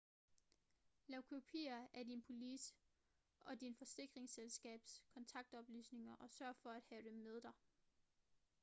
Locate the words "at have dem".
6.69-7.13